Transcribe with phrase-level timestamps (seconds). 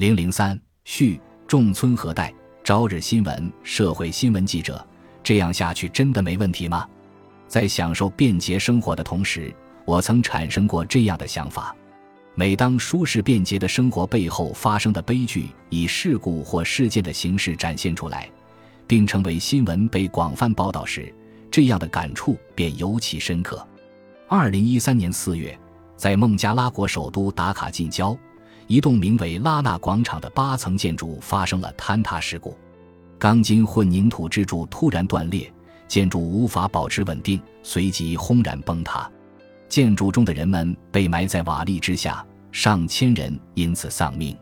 [0.00, 2.32] 零零三序仲村和代，
[2.64, 4.82] 朝日新闻社会新闻记者。
[5.22, 6.88] 这样下去真的没问题吗？
[7.46, 11.76] 在享受便捷生活的同时，我曾产生过这样的想法：
[12.34, 18.26] 每当舒适便捷的生活背后发生的悲剧以事故或事件的形式展现出来，
[18.86, 21.14] 并成为新闻被广泛报道时，
[21.50, 23.62] 这样的感触便尤其深刻。
[24.28, 25.54] 二零一三年四月，
[25.94, 28.16] 在孟加拉国首都达卡近郊。
[28.70, 32.56] 一栋名为拉纳广场的八层建筑发生了坍塌事故，
[33.18, 35.52] 钢筋混凝土支柱突然断裂，
[35.88, 39.10] 建筑无法保持稳定，随即轰然崩塌。
[39.68, 44.38] 建筑中的人们被埋在瓦砾之下，上千人因此丧命。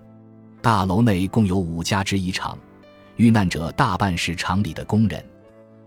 [0.61, 2.59] 大楼内共有五家制衣厂，
[3.17, 5.25] 遇难者大半是厂里的工人。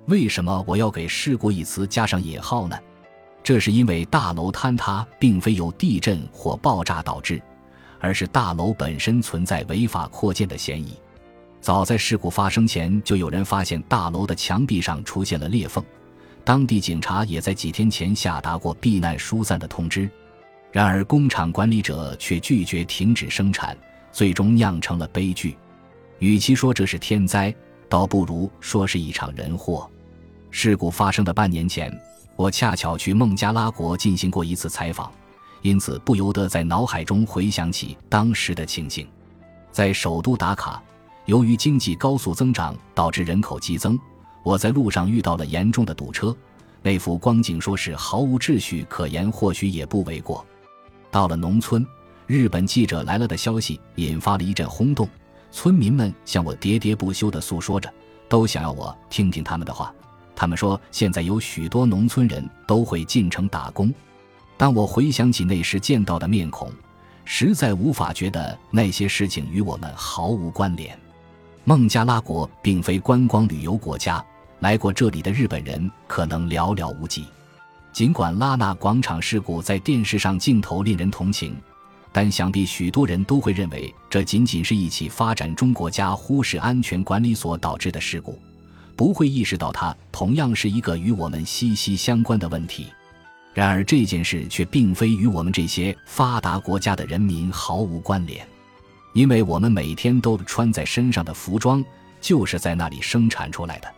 [0.08, 2.75] 为什么我要给“事故”一词加上引号呢？
[3.44, 7.39] 这是因为大楼坍塌并非由地震或爆炸导致。
[8.01, 10.97] 而是大楼本身存在违法扩建的嫌疑。
[11.61, 15.81] 早在事故发生前，就有人发现大楼的墙壁上出现了裂缝。
[16.43, 20.09] 当地警察也在几天前下达过避难疏散的通知。
[20.71, 23.77] 然而，工厂管理者却拒绝停止生产，
[24.11, 25.55] 最终酿成了悲剧。
[26.17, 27.53] 与其说这是天灾，
[27.88, 29.88] 倒不如说是一场人祸。
[30.49, 31.95] 事故发生的半年前，
[32.36, 35.11] 我恰巧去孟加拉国进行过一次采访。
[35.62, 39.08] 因此，不由得在脑海中回想起当时的情形。
[39.72, 40.81] 在首都打卡，
[41.26, 43.98] 由于经济高速增长导致人口激增，
[44.44, 46.36] 我在路上遇到了严重的堵车。
[46.82, 50.44] 那幅光景说是毫无秩序可言，或许也不为过。
[51.12, 51.86] 到了农村，
[52.26, 55.08] 日本记者来了的消息引发了一阵轰动，
[55.52, 57.94] 村民们向我喋喋不休地诉说着，
[58.28, 59.94] 都想要我听听他们的话。
[60.36, 63.94] 他们说，现在有许多农村人都会进城打工。
[64.62, 66.72] 当我回想起那时见到的面孔，
[67.26, 70.95] 实在无法觉得那些事情与我们毫无关联。
[71.64, 74.23] 孟加拉国并非观光旅游国家，
[74.59, 77.26] 来过这里的日本人可能寥寥无几。
[77.92, 81.55] 尽管拉纳广场事故在电视上镜头令人同情，
[82.11, 88.38] 但想必许多人都会认为这仅仅是一起发展中国家忽视安全管理所导致的事故，
[88.95, 92.86] 不会意识到它同样是一个与我们息息相关的问题。
[93.54, 98.48] 然而这件事却并非与我们这些发达国家的人民毫无关联，
[99.14, 101.84] 因为我们每天都穿在身上的服装
[102.22, 103.94] 就是在那里生产出来的。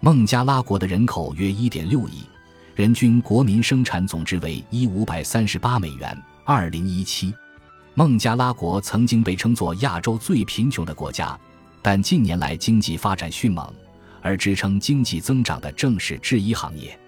[0.00, 2.24] 孟加拉国的人口约1.6亿，
[2.74, 6.16] 人均国民生产总值为一五百三十八美元。
[6.46, 7.32] 2017，
[7.94, 11.38] 孟加拉国曾经被称作亚洲最贫穷的国家，
[11.82, 13.72] 但近年来经济发展迅猛，
[14.22, 16.98] 而支撑经济增长的正是制衣行业。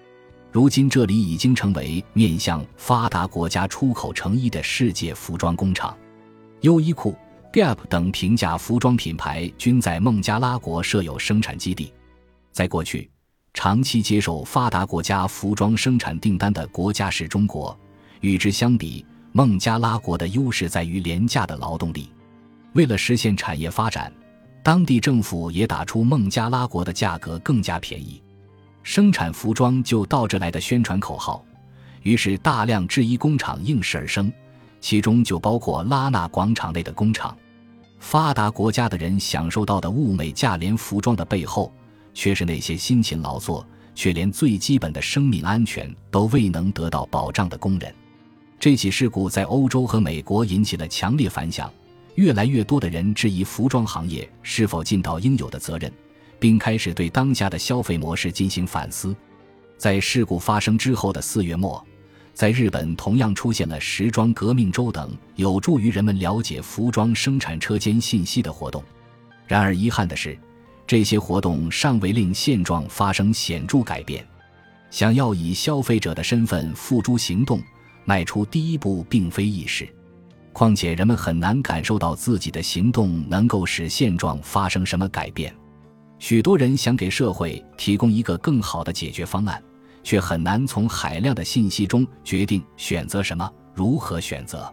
[0.51, 5.97] 如今，这里已经成为面向发达国家出口成衣的世界服装工厂。
[6.59, 7.15] 优衣库、
[7.53, 11.93] Gap 等平价服装品牌均在孟加拉国设有生产基地。
[12.51, 13.09] 在过去，
[13.53, 17.77] 长期接受发达国家服装生产订单的国家是中国。
[18.19, 22.11] 与之相比，孟加拉国的优势在于廉价的劳动力。
[22.73, 24.11] 为了实现产业发展，
[24.61, 28.21] 当地政府也打出孟加拉国的价格更加便宜。
[28.83, 31.43] 生产服装就到这来的宣传口号，
[32.01, 34.31] 于是大量制衣工厂应势而生，
[34.79, 37.37] 其中就包括拉纳广场内的工厂。
[37.99, 41.71] 发达国家的人享受到的物美价廉服装的背后，
[42.13, 47.93] 却是那些辛勤劳作却连最基本的生命安全都未能得到保障的工人。
[48.59, 51.71] 这起事故在欧洲和美国引起了强烈反响，
[52.15, 55.91] 越来越多的人质疑服装行业是否尽到应有的责任。
[56.41, 59.15] 并开始对当下的消费模式进行反思。
[59.77, 61.85] 在事故发生之后的四月末，
[62.33, 68.83] 在日本同样出现了“时装革命周”等有助于人们了解服装生产车间信息的活动。
[69.45, 70.35] 然而，遗憾的是，
[70.87, 74.25] 这些活动尚未令现状发生显著改变。
[74.89, 77.61] 想要以消费者的身份付诸行动，
[78.03, 79.87] 迈出第一步并非易事。
[80.53, 85.55] 况且，人们很难感受到自己的行动能够使现状发生什么改变。
[86.21, 89.59] 许多人想给社会提供一个更好的解决方案，
[90.03, 94.71] 却很难从海量的信息中决定选择什么、如何选择。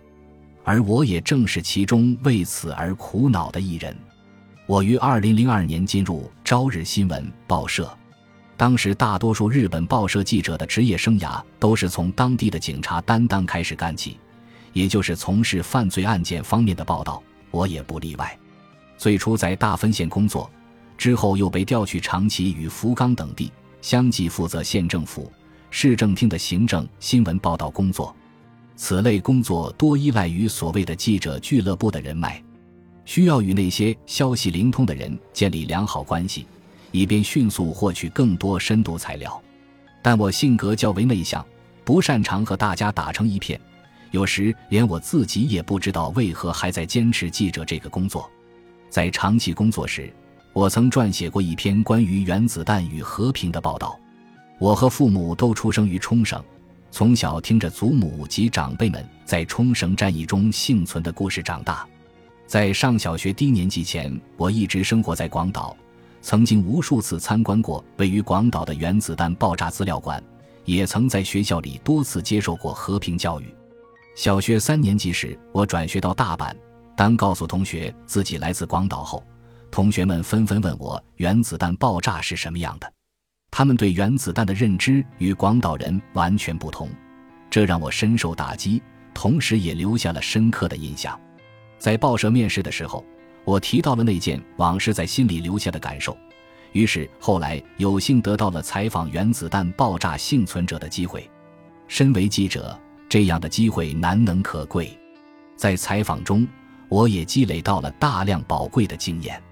[0.62, 3.96] 而我也正是其中为此而苦恼的一人。
[4.66, 7.90] 我于二零零二年进入《朝日新闻》报社，
[8.58, 14.18] 当时大多数日本报社记者的职业生涯都是从当地的警察担当开始干起，
[14.74, 18.38] 也就是从事犯罪案件方面的报道，我也不例外。
[18.98, 20.48] 最初在大分县工作。
[20.98, 23.50] 之后又被调去长崎与福冈等地，
[23.80, 25.30] 相继负责县政府、
[25.70, 28.14] 市政厅的行政新闻报道工作。
[28.74, 32.42] 此类工作多依赖于所谓的记者俱乐部的人脉。
[33.04, 36.46] 需要与那些消息灵通的人建立良好关系，
[36.92, 39.40] 以便迅速获取更多深度材料。
[40.02, 41.44] 但我性格较为内向，
[41.84, 43.58] 不擅长和大家打成一片，
[44.10, 48.30] 有时连我自己也不知道为何还在坚持记者这个工作。
[48.90, 50.12] 在长期工作时，
[50.58, 53.96] 我曾撰写过一篇关于原子弹与和平的报道。
[54.58, 56.42] 我和父母都出生于冲绳，
[56.90, 61.86] 从小听着祖母及长辈们在冲绳战役中幸存的故事长大。
[62.44, 65.76] 在上小学低年级前，我一直生活在广岛，
[66.22, 70.20] 曾经无数次参观过位于广岛的原子弹爆炸资料馆，
[70.64, 73.44] 也曾在学校里多次接受过和平教育。
[74.16, 76.52] 小学三年级时，我转学到大阪。
[76.96, 79.22] 当告诉同学自己来自广岛后，
[79.70, 82.92] 同学们纷纷问我原子弹爆炸是什么样的。
[83.50, 86.88] 他们对原子弹的认知与广岛人完全不同，
[87.48, 88.82] 这让我深受打击，
[89.14, 91.18] 同时也留下了深刻的印象。
[91.78, 93.04] 在报社面试的时候，
[93.44, 96.16] 我提到了那件往事在心里留下的感受，
[96.72, 101.28] 于是后来有幸得到了采访原子弹爆炸幸存者的机会。
[101.86, 102.78] 身为记者，
[103.08, 104.98] 这样的机会难能可贵，
[105.56, 106.46] 在采访中，
[106.90, 109.42] 我也积累到了大量宝贵的经验，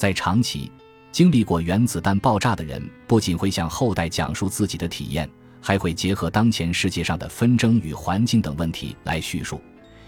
[0.00, 0.72] 在长期。
[1.12, 5.28] 经历过原子弹爆炸的人，不仅会向后代讲述自己的体验，
[5.60, 9.60] 还会结合当前世界上的纷争与环境等问题来叙述，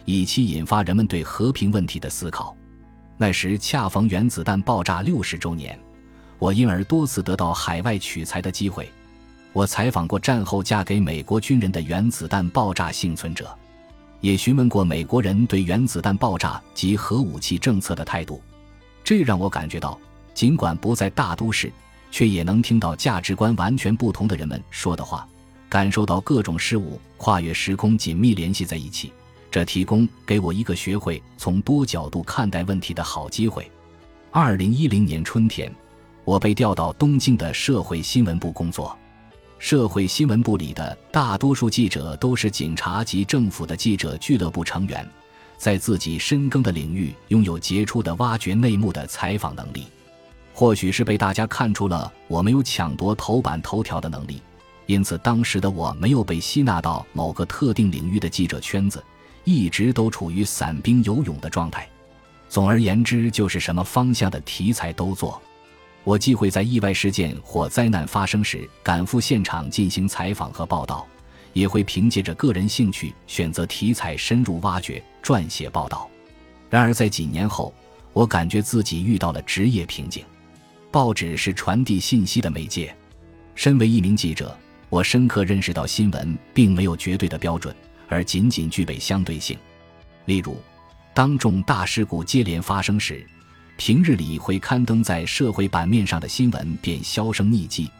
[0.06, 2.56] 以期引发人们对和平问题的思考。
[3.18, 5.78] 那时恰逢原子弹爆炸六十周年，
[6.38, 8.90] 我因而多次得到海外取材的机会。
[9.52, 13.54] 我采访过战后嫁给美国军人的原子弹爆炸幸存者，
[14.22, 18.40] 也询问过美国人对原子弹爆炸及核武器政策的态度。
[19.12, 19.98] 这让我感觉到。
[20.32, 21.70] 尽管不在大都市，
[22.10, 25.28] 却也能听到价值观完全不同的人们说的话，
[25.68, 29.12] 感受到各种事物跨越时空紧密联系在一起。
[29.50, 33.70] 这提供给我一个学会从多角度看待问题的好机会。
[34.30, 35.70] 二零一零年春天，
[36.24, 38.96] 我被调到东京的社会新闻部工作。
[39.58, 45.06] 社会新闻部里的大多数记者都是警察及政府的记者俱乐部成员，
[45.62, 49.86] 在自己深耕的领域拥有杰出的挖掘内幕的采访能力。
[50.52, 54.42] 或许是被大家看出了我没有抢夺头版头条的能力，
[54.86, 59.00] 因此当时的我没有被吸纳到某个特定领域的记者圈子，
[59.44, 61.88] 一直都处于散兵游勇的状态。
[62.48, 65.40] 总而言之，就是什么方向的题材都做。
[66.02, 71.06] 我既会在意外事件或灾难发生时赶赴现场进行采访和报道，
[71.52, 76.08] 也会凭借着个人兴趣选择题材深入挖掘、撰写报道。
[76.70, 77.72] 然而在几年后，
[78.12, 80.24] 我感觉自己遇到了职业瓶颈。
[80.90, 82.94] 报纸是传递信息的媒介。
[83.54, 84.56] 身为一名记者，
[84.88, 87.74] 我深刻认识到新闻并没有绝对的标准，
[88.08, 89.58] 而仅仅具备相对性。
[90.26, 90.56] 例如，
[91.14, 93.26] 当重大事故接连发生时，
[93.76, 97.90] 平日里会刊登在社会版面上的新闻便销声匿迹。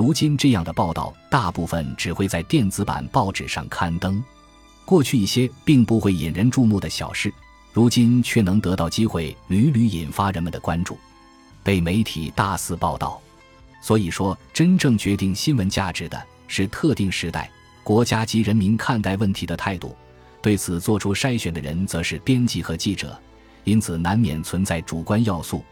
[0.00, 4.24] 如今，这样的报道大部分只会在电子版报纸上刊登。
[4.86, 7.30] 过去一些并不会引人注目的小事，
[7.74, 10.96] 如今却能得到机会，屡屡引发人们的关注。
[11.62, 13.20] 被媒体大肆报道，
[13.82, 16.18] 所以说，真正决定新闻价值的
[16.48, 17.50] 是特定时代、
[17.84, 19.94] 国家及人民看待问题的态度。
[20.40, 23.20] 对此做出筛选的人，则是编辑和记者，
[23.64, 25.62] 因此难免存在主观要素。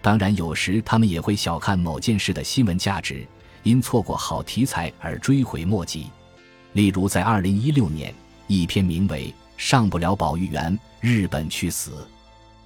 [0.00, 3.26] 当然，有时他们也会小看某件事的新闻价值，
[3.64, 6.06] 因错过好题材而追悔莫及。
[6.74, 8.14] 例如，在二零一六年，
[8.46, 11.90] 一篇名为《上不了保育员，日本去死》。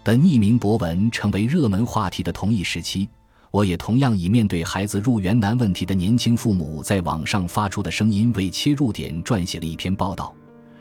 [0.05, 3.09] 的匿名博文成为热门话题的同一时期，
[3.50, 10.35] 我也同样以面对孩子入园难问题的年轻父母在网上发出的声音为切入点，撰写了一篇报道。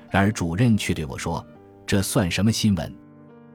[0.09, 1.45] 然而主任却对我说
[1.85, 2.95] ：“这算什么新闻？”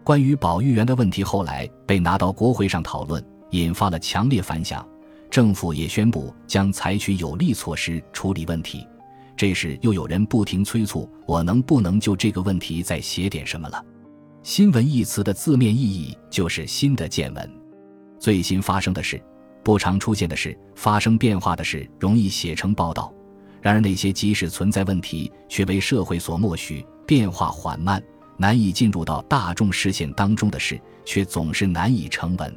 [0.04, 4.86] 关于保育员的问题后来被拿到国会上讨论，引发了强烈反响。
[5.32, 8.86] 政府也宣布将采取有力措施处理问题。
[9.34, 13.82] 这时又有人不停催促我能不能就这个问题再写点什么了。
[14.42, 17.50] 新闻一词的字面意义就是新的见闻，
[18.18, 19.18] 最新发生的事，
[19.64, 23.10] 不常出现的事，发生变化的事，容易写成报道。
[23.62, 28.02] 然而那些即使存在问题，却为社会所默许、变化缓慢、
[28.36, 32.54] 难以进入到大众视线当中的事，却总是难以成文。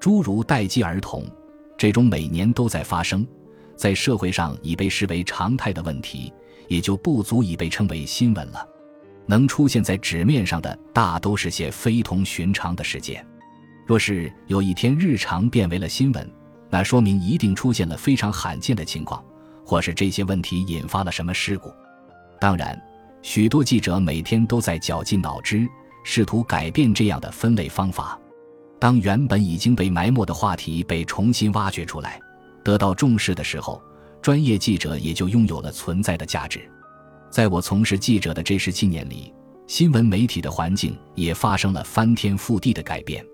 [0.00, 1.24] 诸如待机儿童
[1.78, 3.26] 这种每年都在发生，
[3.76, 6.32] 在社会上已被视为常态的问题，
[6.66, 8.66] 也就不足以被称为新闻了。
[9.26, 13.24] 能出现在纸面上的大都是些非同寻常的事件。
[13.86, 16.28] 若是有一天日常变为了新闻，
[16.68, 19.24] 那说明一定出现了非常罕见的情况，
[19.64, 21.72] 或是这些问题引发了什么事故。
[22.40, 22.76] 当然，
[23.22, 25.68] 许多记者每天都在绞尽脑汁，
[26.02, 28.18] 试图改变这样的分类方法。
[28.78, 32.20] 当原本已经被埋没的话题被重新挖掘出来，
[32.62, 33.82] 得到重视的时候，
[34.22, 36.60] 专业记者也就拥有了存在的价值。
[37.30, 39.32] 在我从事记者的这十七年里，
[39.66, 43.24] 新闻媒体的环境也发生了翻天覆地的改变。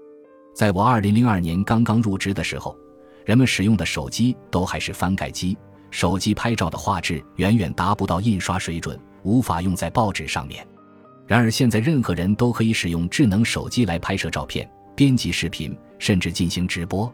[0.55, 2.77] 在我二零零二年刚刚入职的时候，
[3.25, 5.57] 人们使用的手机都还是翻盖机，
[5.91, 10.67] 手机拍照的画质远远达不到印刷水准，无法用在报纸上面。
[11.27, 14.69] 然而现在，任何人都可以使用智能手机来拍摄照片。
[14.95, 17.13] 编辑视频，甚至进行直播。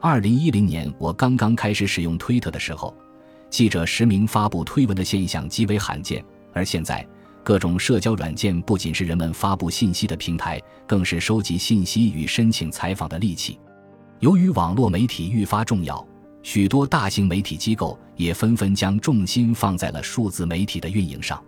[0.00, 2.94] 二零一零年，我刚刚开始使用推特的时候，
[3.50, 6.24] 记者实名发布推文的现象极为罕见。
[6.52, 7.06] 而现在，
[7.44, 13.58] 各种社交软件不仅是人们发布信息的平台，更是收集信息与申请采访的利器。
[14.20, 16.06] 由于网络媒体愈发重要，
[16.42, 21.42] 许多大型媒体机构也纷纷将重心放在了数字媒体的运营上。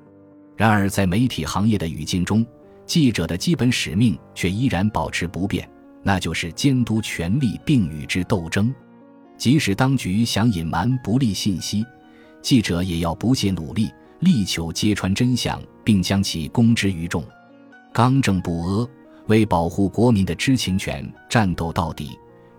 [0.55, 2.47] 然而，在媒体行业的语境中，
[2.93, 5.67] 记者的基本使命却依然保持不变，
[6.03, 8.71] 那就是监督权力并与之斗争。
[9.39, 11.87] 即使当局想隐瞒不利信息，
[12.43, 17.25] 记者也要不懈努力，力求揭穿真相，并将其公之于众。
[17.95, 18.89] 刚正不阿，
[19.27, 22.11] 为保护国民的知情权战斗到底，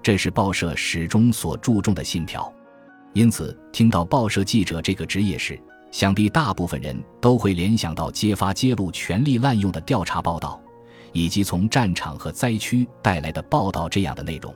[0.01, 2.51] 这是报社始终所注重的信条。
[3.13, 5.61] 因此，听到报社记者这个职业时，
[5.93, 10.59] 想必大部分人都会联想到揭发揭露权力滥用的调查报道，
[11.11, 14.51] 以及从战场和灾区带来的报道这样的内容。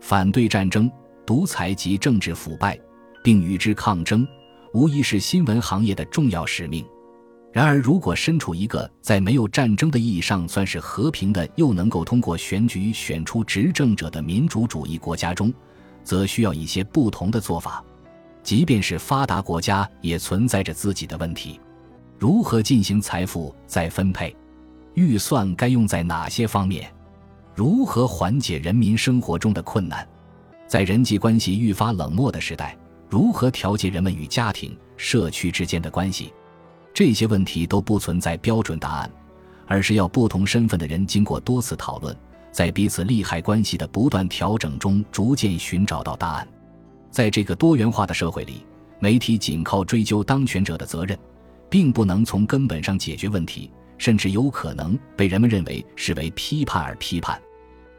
[0.00, 0.88] 反对战争、
[1.26, 2.78] 独裁及政治腐败，
[3.20, 4.24] 并与之抗争，
[4.72, 6.86] 无疑是新闻行业的重要使命。
[7.52, 15.52] 然而，如果身处一个在没有战争的意义上算是和平的，又能够通过选举选出执政者的民主主义国家中，
[16.04, 17.84] 则需要一些不同的做法。
[18.42, 21.60] 即便是发达国家，也存在着自己的问题。
[22.18, 24.34] 如何进行财富再分配？
[24.94, 26.92] 预算该用在哪些方面？
[27.54, 30.06] 如何缓解人民生活中的困难？
[30.66, 32.76] 在人际关系愈发冷漠的时代，
[33.08, 36.32] 如何调节人们与家庭、社区之间的关系？
[36.92, 39.10] 这些问题都不存在标准答案，
[39.66, 42.16] 而是要不同身份的人经过多次讨论，
[42.50, 46.46] 在彼此利害关系的不断调整中，逐渐寻找到答案。
[47.10, 48.64] 在这个多元化的社会里，
[48.98, 51.18] 媒体仅靠追究当权者的责任，
[51.68, 57.40] 并不能从根本上解决问题，甚至有可能被人们认为是为批判而批判。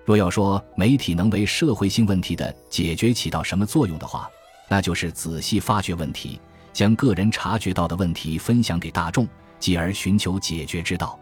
[0.05, 4.29] 若要说媒体能为社会性问题的解决起到什么作用的话，
[4.67, 6.39] 那就是仔细发掘问题，
[6.73, 9.27] 将个人察觉到的问题分享给大众，
[9.59, 11.19] 继而寻求解决之道。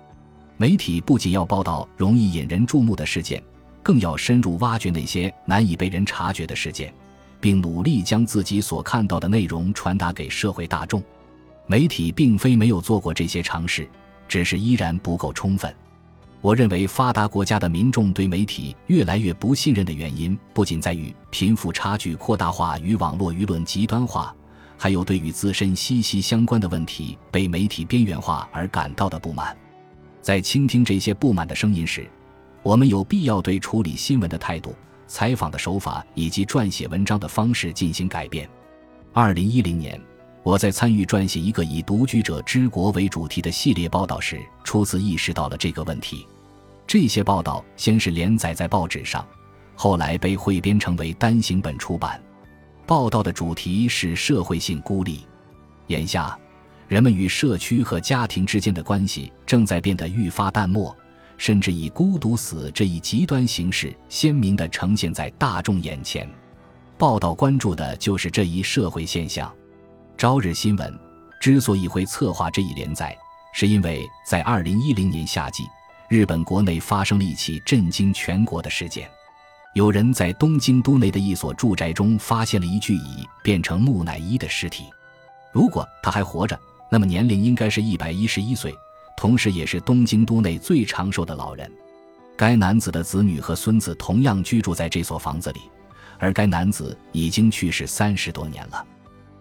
[0.57, 3.41] 媒体不仅要报道容易引人注目的事件，
[3.81, 6.93] 更要深入挖掘那些难以被人察觉的事件。
[7.39, 11.03] 并努力将自己所看到的内容传达给社会大众。
[11.67, 13.87] 媒体并非没有做过这些尝试，
[14.27, 15.73] 只是依然不够充分。
[16.41, 24.33] 我认为，发达国家的民众对媒体越来越不信任的原因，不仅在于贫富差距扩大化与网络舆论极端化，
[24.77, 29.55] 还有对与自身息息相关的问题被媒体边缘化而感到的不满。
[30.21, 32.09] 在倾听这些不满的声音时，
[32.63, 34.73] 我们有必要对处理新闻的态度。
[35.09, 38.47] 采访的手法以及撰写文章的方式进行改变。
[39.11, 39.99] 二零一零年，
[40.43, 46.27] 我在参与撰写一个以“独居者之国”为主题的系列报道时，初次意识到了这个问题。
[46.85, 49.27] 这些报道先是连载在报纸上，
[49.75, 52.21] 后来被汇编成为单行本出版。
[52.85, 55.25] 报道的主题是社会性孤立。
[55.87, 56.37] 眼下，
[56.87, 60.95] 人们与社区和家庭之间的关系正在变得愈发淡漠。
[61.39, 66.29] 甚至以孤独死这一极端形式鲜明地呈现在大众眼前。
[66.97, 69.51] 报道关注的就是这一社会现象。
[70.17, 70.99] 朝日新闻
[71.39, 73.17] 之所以会策划这一连载，
[73.53, 75.63] 是因为在2010年夏季，
[76.09, 79.09] 日本国内发生了一起震惊全国的事件：
[79.73, 84.83] 有人在东京都内的一所住宅中发现了一具已变成木乃伊的尸体。
[85.53, 86.59] 如果他还活着，
[86.91, 88.75] 那么年龄应该是一百一十一岁。
[89.19, 91.69] 同时，也是东京都内最长寿的老人。
[92.37, 95.59] 该男子的子女和孙子同样居住在这所房子里，
[96.17, 98.87] 而该男子已经去世三十多年了。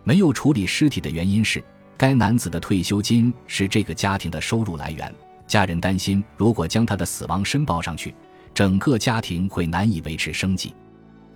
[0.02, 1.62] 没有处理尸体的原因是，
[1.96, 5.14] 该男子的退休金是这个家庭的收入来源。
[5.46, 8.12] 家人担心，如果将他的死亡申报上去，
[8.52, 10.74] 整个家庭会难以维持生计。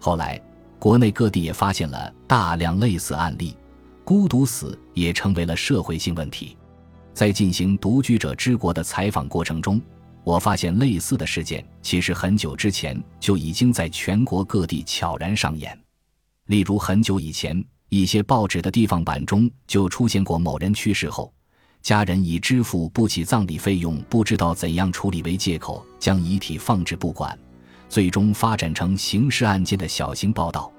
[0.01, 0.43] 后来，
[0.81, 3.57] 国内各地也发现了大量类似案例，
[4.03, 6.57] 孤独死也成为了社会性问题。
[7.15, 9.81] 在进行《独居者之国》的采访过程中，
[10.25, 15.79] 我发现类似的事件其实很久之前就已经在全国各地悄然上演。
[16.47, 21.33] 例如，很久以前，一些报纸的地方版中就出现过某人去世后，
[21.83, 27.39] 家人以支付不起葬礼费用、不知道怎样处理为借口，将遗体放置不管，
[27.89, 30.73] 最终发展成刑事案件的小型报道。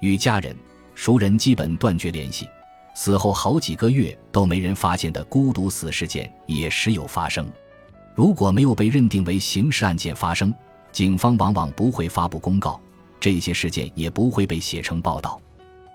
[0.00, 0.56] 与家人、
[0.94, 2.48] 熟人基本断绝联系，
[2.94, 7.50] 死后好几个月都没人发现的孤独死事件也时有发生。
[8.14, 10.52] 如果没有被认定为刑事案件发生，
[10.92, 12.78] 警方往往不会发布公告，
[13.18, 15.40] 这些事件也不会被写成报道。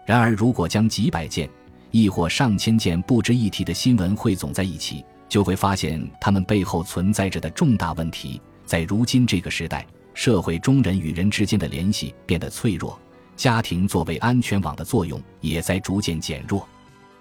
[0.06, 1.50] 然而，如果将几百件，
[1.92, 8.42] 亦或上千件不值一提的新闻汇总在一起，就会发现它们背后存在着的重大问题。
[8.66, 12.98] 在如今这个时代，社会中人与人之间的联系变得脆弱，
[13.36, 16.68] 家庭作为安全网的作用也在逐渐减弱。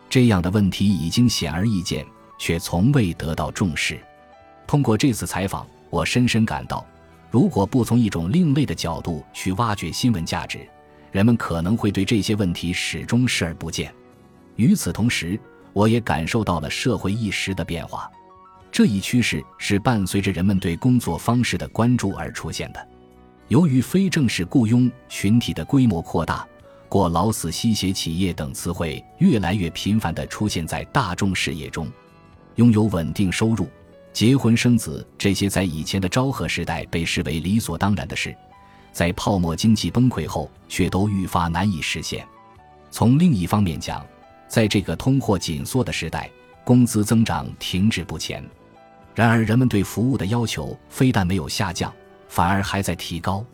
[0.09, 2.07] 这样的问题已经显而易见，
[2.39, 3.99] 却从未得到重视。
[4.67, 6.87] 通过这次采访，我深深感到，
[7.31, 10.61] 如果不从一种另类的角度去挖掘新闻价值，
[11.11, 13.93] 人们可能会对这些问题始终视而不见。
[14.57, 15.39] 与此同时，
[15.73, 18.11] 我也感受到了社会意识的变化。
[18.71, 22.89] 这一趋势是伴随着人们对工作方式的关注而出现的。
[23.49, 26.47] 由于非正式雇佣群体的规模扩大
[26.95, 31.91] ，“过劳死”“吸血企业”等词汇越来越频繁地出现在大众视野中。
[32.55, 33.69] 拥有稳定收入、
[34.13, 38.33] 结婚生子这些在以前的昭和时代被视为理所当然的事，
[38.93, 42.25] 在泡沫经济崩溃后却都愈发难以实现。
[42.93, 44.07] 从另一方面讲，
[44.47, 46.31] 在这个通货紧缩的时代，
[46.63, 48.41] 工资增长停滞不前。
[49.17, 51.93] 然而，人们对服务的要求非但没有下降，
[52.29, 53.45] 反而还在提高。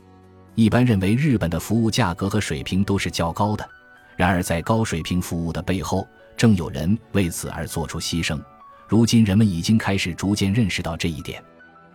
[0.60, 3.66] 一般认为，日本的服务价格和水平都是较高的。
[4.14, 8.38] 然而，在高水平服务的背后，正有人为此而做出牺牲。
[8.86, 11.42] 如今，人们已经开始逐渐认识到这一点。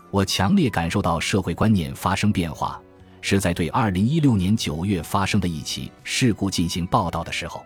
[0.10, 2.81] 我强烈感受到社会观念发生变化，
[3.22, 7.63] 是在对2016年9月发生的一起事故进行报道的时候。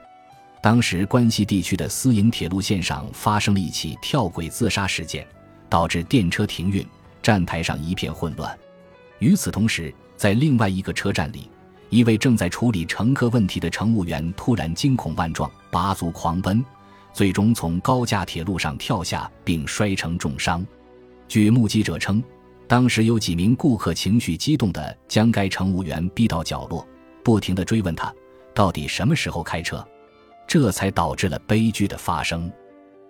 [0.62, 5.26] 当时，关西地区的私营铁路线上发生了一起跳轨自杀事件，
[5.70, 6.86] 导致电车停运，
[7.24, 8.54] 站台上一片混乱。
[9.20, 11.50] 与此同时，在另外一个车站里，
[11.90, 16.62] 一位正在处理乘客问题的乘务员突然惊恐万状，拔足狂奔，
[17.14, 20.68] 最终从高架铁路上跳下，并摔成重伤。
[21.30, 22.22] 据目击者称，
[22.68, 26.86] 当时有几名顾客情绪激动地将该乘务员逼到角落，
[27.24, 28.14] 不停地追问他
[28.54, 29.82] 到底什么时候开车。
[30.46, 32.52] 这才导致了悲剧的发生。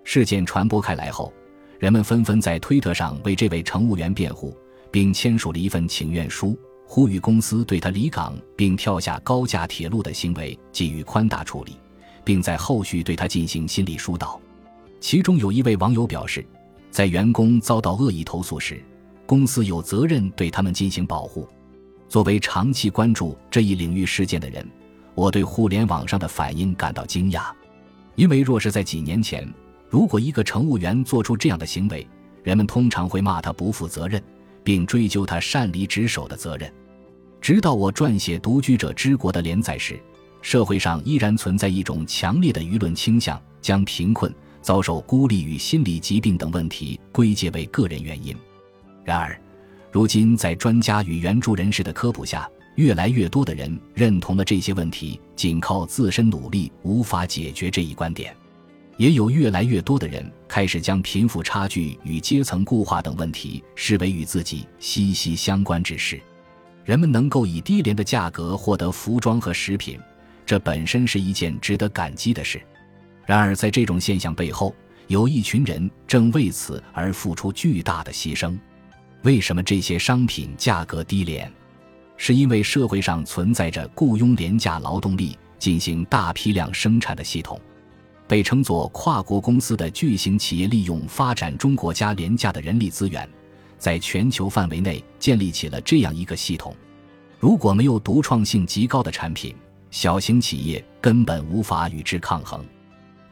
[0.04, 1.34] 事件传播开来后，
[1.80, 4.56] 人们纷纷在推特上为这位乘务员辩护，
[4.91, 6.56] 并签署了一份请愿书，
[6.91, 11.78] 呼吁公司对他离岗并跳下高架铁路的行为给予宽大处理，
[12.23, 14.41] 并在后续对他进行心理疏导。
[14.99, 16.43] 其中有一位网友表示，
[16.89, 18.84] 在员工遭到恶意投诉时，
[19.28, 21.47] 公司有责任对他们进行保护。
[22.08, 24.67] 作为长期关注这一领域事件的人。
[25.13, 27.52] 我对互联网上的反应感到惊讶，
[28.15, 29.47] 因为若是在几年前，
[29.89, 32.08] 如果一个乘务员做出这样的行为，
[32.41, 34.19] 人们通常会骂他不负责任，
[34.63, 36.73] 并追究他擅离职守的责任。
[37.41, 39.99] 直到我撰写《独居者之国》的连载时，
[40.41, 48.36] 社会上依然存在一种强烈的舆论倾向，将贫困、遭受孤立与心理疾病等问题归结为个人原因。
[49.04, 49.39] 然而，
[49.91, 58.36] 如今在专家与援助人士的科普下，越来越多的人认同了这些问题仅靠自身努力无法解决这一观点，
[58.97, 66.21] 也有越来越多的人开始将贫富差距与阶层固化等问题视为与自己息息相关之事。
[66.89, 69.99] 人们能够以低廉的价格获得服装和食品，
[70.43, 72.60] 这本身是一件值得感激的事。
[73.28, 74.73] 然而，在这种现象背后，
[75.06, 78.58] 有一群人正为此而付出巨大的牺牲。
[79.21, 81.54] 为什么这些商品价格低廉？
[82.17, 87.62] 是因为社会上存在着雇佣廉价劳动力进行大批量生产的系统，
[88.28, 93.30] 被称作跨国公司的巨型企业利用发展中国家廉价的人力资源，
[93.80, 96.76] 在全球范围内建立起了这样一个系统。
[97.39, 99.56] 如果没有独创性极高的产品，
[99.89, 102.63] 小型企业根本无法与之抗衡。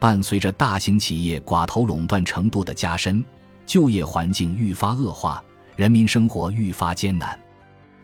[0.00, 3.24] 伴随着大型企业寡头垄断程度的加深，
[3.66, 5.42] 就业环境愈发恶化，
[5.76, 7.38] 人民生活愈发艰难。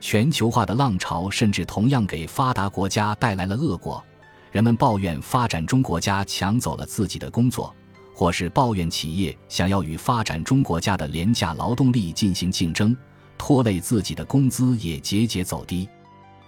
[0.00, 4.04] 全球化的浪潮甚至同样给发达国家带来了恶果，
[4.52, 7.74] 人们抱怨发展中国家抢走了自己的工作，
[8.14, 12.96] 或是抱怨企业想要与发展中国家的廉价劳动力进行竞争，
[13.37, 15.88] 拖累自己的工资也节节走低。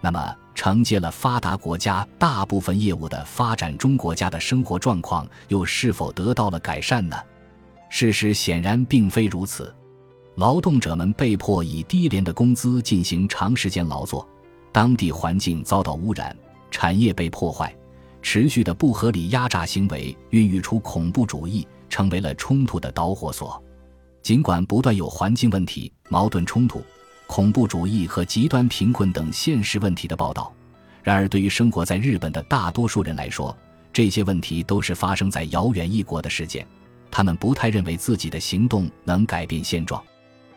[0.00, 7.16] 那么，承接了发达国家大部分业务的发展中国家的生活状况又是否得到了改善呢？
[7.88, 9.74] 事实显然并非如此。
[10.36, 14.28] 劳动者们被迫以低廉的工资进行长时间劳作，
[14.70, 16.36] 当地环境遭到污染，
[16.70, 17.74] 产业被破坏，
[18.28, 23.62] 持续的不合理压榨行为孕育出恐怖主义，成为了冲突的导火索。
[24.20, 26.82] 尽管不断有环境问题、矛盾冲突、
[27.28, 30.52] 恐怖主义和极端贫困等现实问题的报道，
[31.04, 33.56] 然而对于生活在日本的大多数人来说，
[33.92, 36.66] 这些问题都是发生在遥远异国的事件。
[37.12, 40.02] 他们不太认为自己的行动能改变现状。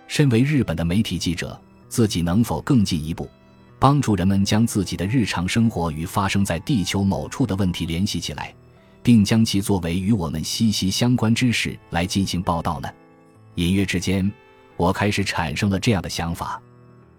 [0.08, 1.56] 身为日本的媒体记者，
[1.88, 3.30] 自己能否更进一步，
[3.80, 8.54] 帮助人们将自己的日常生活与发生在地球某处的问题联系起来，
[9.02, 12.90] 并将其作为与我们息息相关之事来进行报道呢？
[13.56, 14.30] 隐约之间，
[14.76, 16.62] 我开始产生了这样的想法。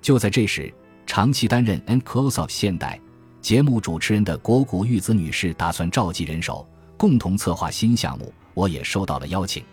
[0.03, 0.73] 就在这时，
[1.07, 3.01] 长期担任《And Close Up》现代
[3.40, 6.68] 节目主持人的国谷玉子女士打算召集人手，
[6.99, 8.31] 共同策划新项目。
[8.53, 9.64] 我也收到了邀请。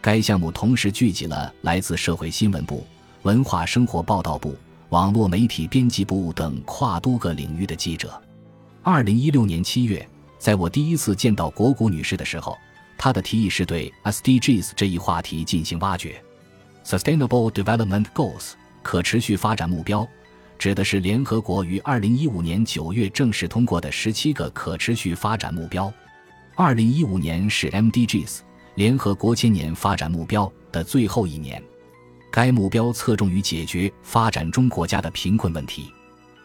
[0.00, 2.86] 该项目同时聚集了来自社会新闻部、
[3.22, 4.54] 文化生活报道部、
[4.90, 8.20] 网络媒体编辑部等跨多个领域的记者。
[8.82, 12.56] 二零一六年七月，在我第一次见到国谷女士的时候。
[12.98, 16.22] 她的提议是对 SDGs 这一话题进行挖掘。
[16.84, 20.06] Sustainable Development Goals 可持续发展目标，
[20.58, 25.90] 指的是联合国于二零一五年九月正式通过的十七个可持续发展目标。
[26.56, 28.40] 二零一五年是 MDGs
[28.74, 31.62] 联合国千年发展目标的最后一年。
[32.30, 35.92] 该目标侧重于解决发展中国家的贫困问题，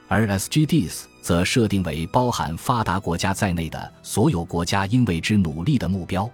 [0.08, 6.30] 而 SDGs 则设定为包含发达国家在内的所有国家应为之努力的目标。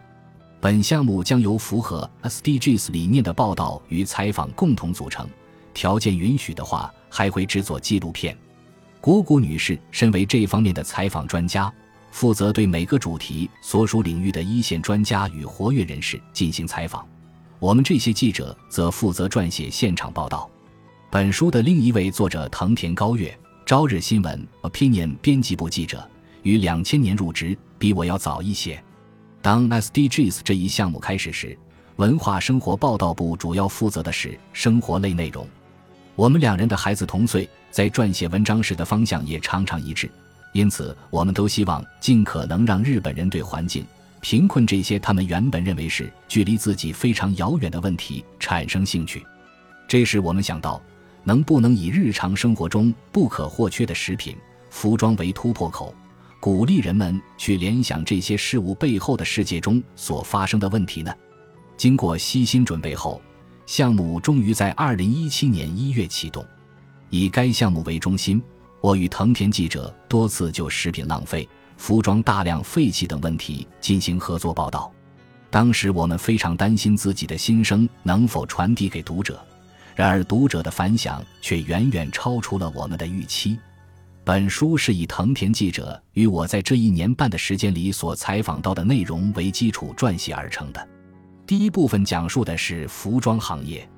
[0.62, 5.28] 本项目将由符合 SDGs 理念的报道与采访共同组成，
[5.74, 8.38] 条件允许的话，还会制作纪录片。
[9.02, 11.74] 谷谷女士身为这方面的采访专家，
[12.12, 17.06] 负责对每个主题所属领域的一线专家与活跃人士进行采访。
[17.62, 20.50] 我们这些记者则负责撰写现场报道。
[21.12, 26.04] 本书的另一位作者藤田高月，朝日新闻 Opinion 编辑部记者，
[26.42, 28.84] 于两千年入职，比我要早一些。
[29.44, 31.56] 当 SDGs 这一项目开始时，
[31.98, 35.48] 文化生活报道部主要负责的是生活类内容。
[36.16, 40.10] 我们两人的孩子同岁，在撰写文章时的方向也常常一致，
[40.54, 43.86] 因此我们都希望尽可能让日本人对环境、
[44.22, 49.26] 贫困这些他们原本认为是距离自己非常遥远的问题产生兴趣。
[49.88, 50.82] 这时我们想到，
[51.24, 54.38] 能不能以日常生活中不可或缺的食品、
[54.70, 55.94] 服装为突破口？
[56.40, 61.14] 鼓励人们去联想这些事物背后的世界中所发生的问题呢？
[61.78, 63.22] 经过悉心准备后，
[63.66, 66.46] 项目终于在二零一七年一月启动。
[67.10, 68.42] 以该项目为中心，
[68.82, 71.48] 我与藤田记者多次就食品浪费、
[71.82, 74.92] 服装大量废弃等问题进行合作报道。
[75.50, 79.44] 当时我们非常担心自己的心声能否传递给读者，
[79.96, 83.58] 然而读者的反响却远远超出了我们的预期。
[84.24, 90.88] 本书是以藤田记者与我在这一年半的时间里所采访到的内容为基础撰写而成的。
[91.48, 93.90] 第一部分讲述的是服装行业，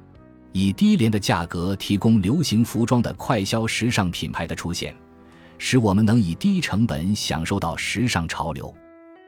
[0.54, 4.96] 以低廉的价格提供流行服装的快消时尚品牌的出现，
[5.65, 8.71] 使我们能以低成本享受到时尚潮流。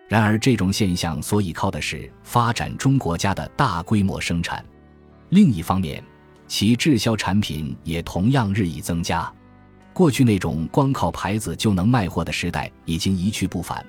[0.09, 4.63] 然而，这种现象所依靠的是发展中国家的大规模生产。
[5.29, 6.03] 另一方面，
[6.45, 9.31] 其滞销产品也同样日益增加。
[9.93, 13.83] 过去那种光靠牌子就能卖货的时代已经一去不返，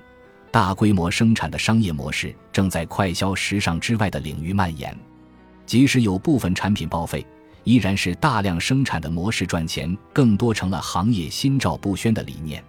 [0.49, 4.97] 大规模生产的商业模式正在快消时尚之外的领域蔓延。
[5.65, 7.27] 即使有部分产品报废，
[7.67, 12.63] 依然是大量生产的模式赚钱，更多成了行业心照不宣的理念。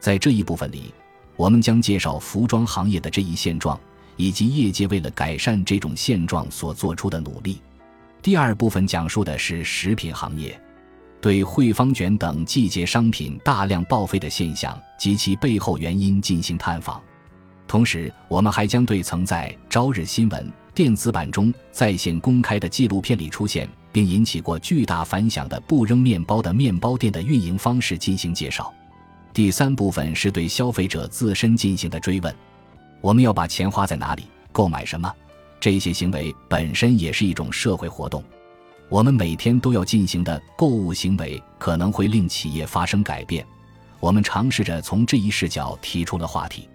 [0.00, 0.92] 在这一部分里，
[1.36, 3.78] 我们将介绍服装行业的这一现状，
[4.16, 7.62] 以及业界为了改善这种现状所做出的努力。
[8.20, 10.60] 第二部分讲述的是食品行业。
[11.20, 17.00] 对汇芳卷等季节商品大量报废的现象及其背后原因进行探访，
[17.68, 28.72] 同时，我们还将对曾在《朝日新闻》电子版中在线公开的纪录片里出现并引起过巨大反响的不扔面包的面包店的运营方式进行介绍。
[29.32, 32.34] 第三部分是对消费者自身进行的追问：
[33.00, 35.12] 我们要把钱花在哪里，购买什么？
[35.60, 38.22] 这些行为本身也是一种社会活动。
[38.88, 43.46] 我们每天都要进行的购物行为可能会令企业发生改变。
[44.00, 46.68] 我们尝试着从这一视角提出了话题。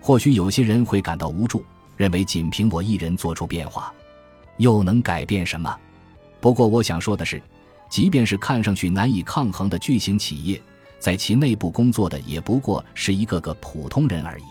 [0.00, 1.64] 或许有些人会感到无助，
[1.96, 3.92] 认为仅凭我一人做出变化，
[4.58, 5.76] 又能改变什么？
[6.40, 7.42] 不过，我想说的是，
[7.90, 10.60] 即便是看上去难以抗衡的巨型企业，
[10.98, 14.44] 在其内部工作的也不过是一个个普通人而已。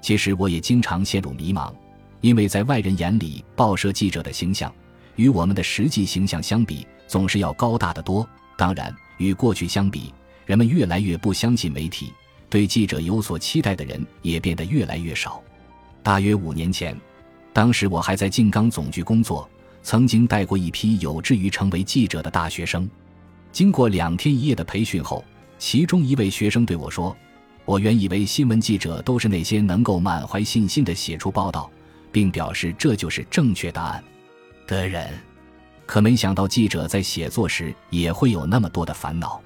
[0.00, 1.72] 其实，我也经常陷入迷茫，
[2.20, 4.72] 因为在外人眼里，报社记者的形象。
[5.16, 8.26] 与我们的实际形象相比，总是要高大的多。
[8.56, 10.14] 当然，与过去相比，
[10.46, 12.12] 人们越来越不相信媒体，
[12.48, 15.42] 对记者有所期待的人也变得越来越少。
[16.02, 16.98] 大约五年前，
[17.52, 19.46] 当时我还在静冈总局工作，
[19.82, 22.88] 曾经带过一批有志于成为记者的大学生。
[23.52, 25.24] 经过两天一夜的培训后，
[25.58, 27.16] 其中一位学生对我说
[27.64, 31.70] ：“我原以为新闻记者都是那些能够满怀信心地写出报道，
[32.12, 34.04] 并表示这就是正确答案
[34.66, 35.08] 的人，
[35.86, 39.40] 可没想到记者在写作时也会有那么多的烦恼。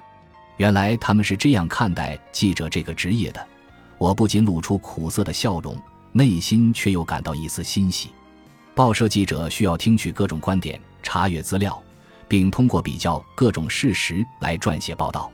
[0.57, 3.45] 原来他们是这样看待记者这个职业的。”
[3.97, 5.75] 我不禁露出苦涩的笑容，
[6.11, 8.09] 内心却又感到一丝欣喜。
[8.75, 11.81] 报社记者需要听取各种观点，查阅资料。
[12.27, 15.31] 并通过比较各种事实来撰写报道，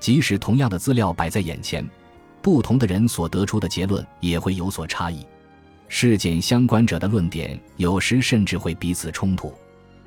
[0.00, 1.88] 即使同样的资料摆在眼前，
[2.42, 5.24] 不同的人所得出的结论也会有所差异。
[5.88, 9.54] 事件相关者的论点有时甚至会彼此冲突。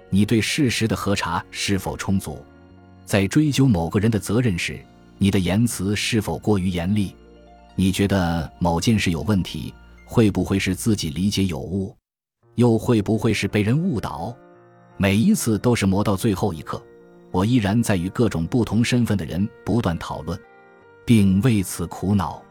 [0.09, 2.43] 你对事实的核查是否充足？
[3.05, 4.77] 在追究某个人的责任时，
[5.17, 7.15] 你的言辞是否过于严厉？
[7.73, 9.73] 你觉得某件事有问题，
[10.05, 11.96] 会不会是自己理解有误？
[12.57, 14.35] 又会不会是被人误导？
[14.97, 16.81] 每一次都是磨到最后一刻，
[17.29, 20.39] 我依然在与各种不同身份的人不断讨论，
[21.05, 22.41] 并为此苦恼。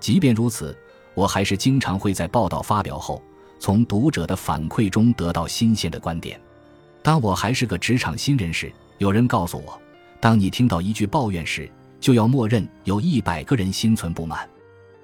[0.00, 0.76] 即便如此，
[1.14, 3.22] 我还是经常会在报道发表后，
[3.60, 6.38] 从读者的反馈中得到新鲜的观点。
[7.00, 9.80] 当我还是个职场新人时，有人告诉我，
[10.18, 14.48] 当你听到一句抱怨时，就要默认有一百个人心存不满。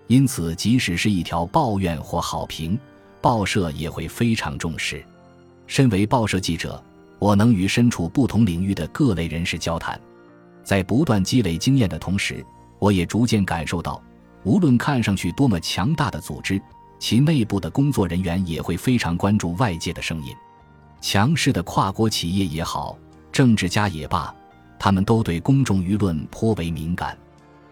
[0.08, 2.76] 因此，即使是一条抱怨或好评，
[3.20, 5.04] 报社也会非常重视。
[5.66, 6.82] 身为报社记者，
[7.18, 10.00] 我能与身处不同领域的各类人士交谈，
[10.64, 12.44] 在不断积累经验的同时，
[12.78, 14.02] 我也逐渐感受到，
[14.42, 16.60] 无论看上去多么强大的组织，
[16.98, 20.34] 其内部的工作人员也会非常关注外界的声音。
[21.00, 22.98] 强势的跨国企业也好，
[23.30, 24.34] 政治家也罢，
[24.78, 27.16] 他们都对公众舆论颇为敏感。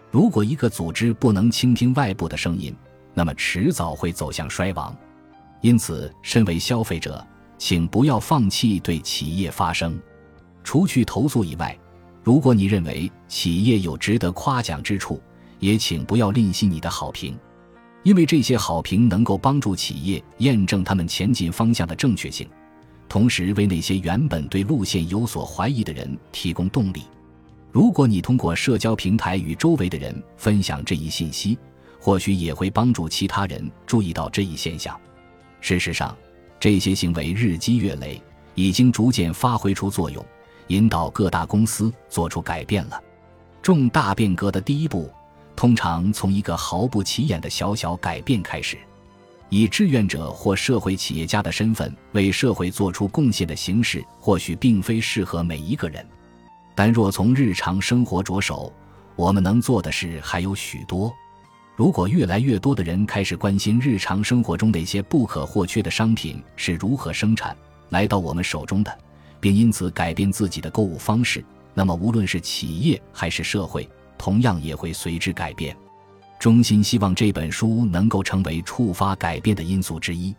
[0.09, 2.75] 如果一个组织不能倾听外部的声音，
[3.13, 4.95] 那么迟早会走向衰亡。
[5.61, 7.25] 因此，身为消费者，
[7.57, 9.99] 请不要放弃对企业发声，
[10.63, 11.77] 除去投诉以外，
[12.23, 15.21] 如果你认为企业有值得夸奖之处，
[15.59, 17.37] 也请不要吝惜你的好评，
[18.03, 22.47] 因为这些好评能够帮助企业验证他们前进方向的正确性，
[23.09, 27.03] 同时为那些原本对路线有所怀疑的人提供动力。
[27.71, 31.57] 如果你通过社交平台与周围的人分享这一信息，
[31.99, 34.97] 或许也会帮助其他人注意到这一现象。
[35.61, 36.15] 事实上。
[36.59, 38.21] 这些行为日积月累，
[38.53, 40.25] 已经逐渐发挥出作用，
[40.67, 43.01] 引导各大公司做出改变了。
[43.61, 45.09] 重大变革的第一步，
[45.55, 48.77] 通常从一个毫不起眼的小小改变开始。
[49.47, 56.05] 以志愿者或社会企业家的身份为社会做出贡献的形式，或许并非适合每一个人，
[56.75, 58.71] 但若从日常生活着手，
[59.15, 61.13] 我们能做的事还有许多。
[61.79, 67.55] 如果越来越多的人开始关心日常生活中那些不可或缺的商品是如何生产
[67.87, 68.99] 来到我们手中的，
[69.39, 71.41] 并因此改变自己的购物方式，
[71.73, 73.87] 那么无论是企业还是社会，
[74.17, 75.73] 同样也会随之改变。
[76.37, 80.35] 衷心希望这本书能够成为触发改变的因素之一。